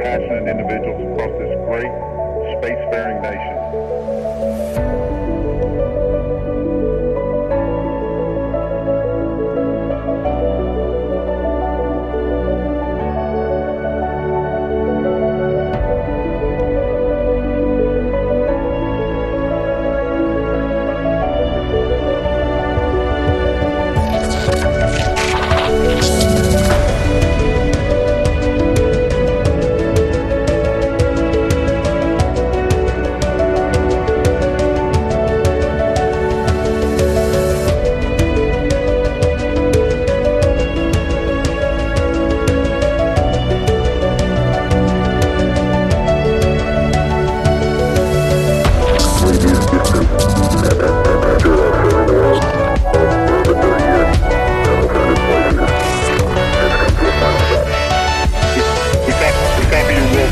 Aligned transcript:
passionate 0.00 0.48
individuals 0.48 1.00
across 1.12 1.32
this 1.38 1.52
great 1.66 1.92
spacefaring 2.56 3.20
nation. 3.22 5.19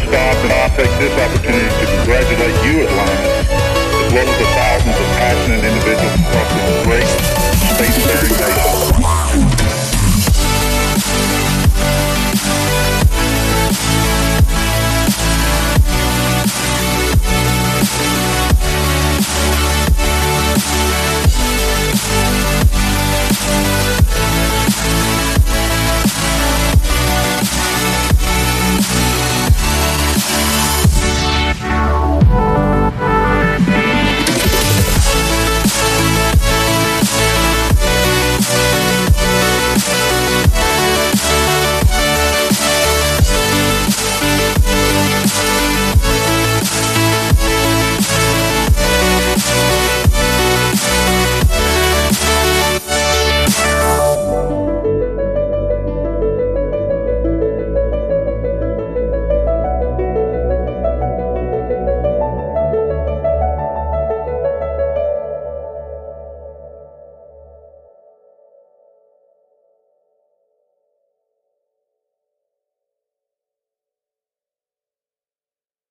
stop 0.09 0.37
and 0.45 0.53
I'll 0.53 0.71
take 0.77 0.93
this 0.99 1.13
opportunity. 1.19 1.78